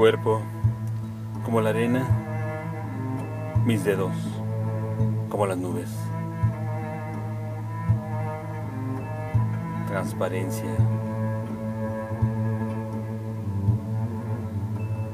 cuerpo 0.00 0.40
como 1.44 1.60
la 1.60 1.68
arena, 1.68 2.08
mis 3.66 3.84
dedos 3.84 4.16
como 5.28 5.44
las 5.44 5.58
nubes. 5.58 5.90
Transparencia. 9.88 10.70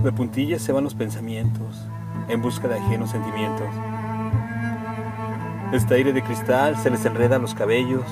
De 0.04 0.12
puntillas 0.12 0.62
se 0.62 0.70
van 0.70 0.84
los 0.84 0.95
pensamientos 0.95 1.84
en 2.29 2.41
busca 2.41 2.68
de 2.68 2.79
ajenos 2.79 3.11
sentimientos. 3.11 3.66
Este 5.73 5.96
aire 5.96 6.12
de 6.12 6.23
cristal 6.23 6.77
se 6.77 6.91
les 6.91 7.05
enreda 7.05 7.41
los 7.41 7.57
cabellos, 7.57 8.05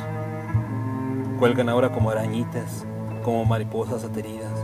cuelgan 1.38 1.68
ahora 1.68 1.93
como 1.93 2.11
arañitas, 2.11 2.84
como 3.22 3.44
mariposas 3.44 4.02
ateridas. 4.02 4.64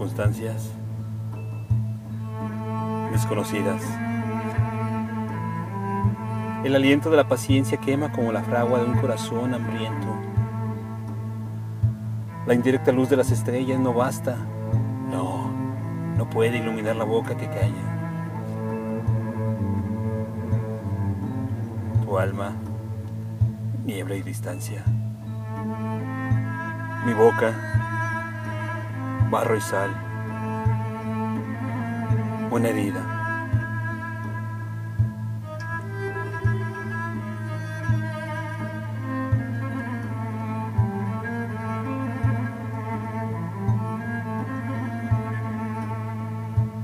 Circunstancias 0.00 0.70
desconocidas. 3.12 3.82
El 6.64 6.74
aliento 6.74 7.10
de 7.10 7.18
la 7.18 7.28
paciencia 7.28 7.76
quema 7.76 8.10
como 8.10 8.32
la 8.32 8.42
fragua 8.42 8.78
de 8.78 8.86
un 8.86 8.96
corazón 8.96 9.52
hambriento. 9.52 10.06
La 12.46 12.54
indirecta 12.54 12.92
luz 12.92 13.10
de 13.10 13.18
las 13.18 13.30
estrellas 13.30 13.78
no 13.78 13.92
basta, 13.92 14.38
no, 15.10 15.50
no 16.16 16.30
puede 16.30 16.56
iluminar 16.56 16.96
la 16.96 17.04
boca 17.04 17.36
que 17.36 17.48
calla. 17.48 17.74
Tu 22.06 22.18
alma, 22.18 22.52
niebla 23.84 24.14
y 24.16 24.22
distancia. 24.22 24.82
Mi 27.04 27.12
boca, 27.12 27.89
barro 29.30 29.56
y 29.56 29.60
sal. 29.60 29.90
Una 32.50 32.68
herida. 32.68 33.16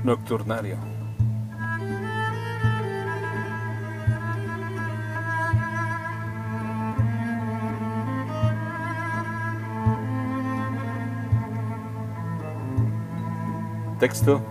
Nocturnario. 0.03 0.96
Texto. 13.99 14.41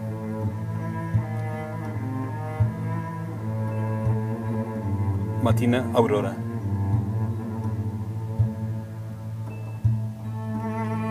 Matina 5.42 5.88
Aurora. 5.94 6.34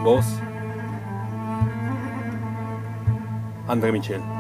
Voz. 0.03 0.25
André 3.67 3.91
Michel. 3.93 4.34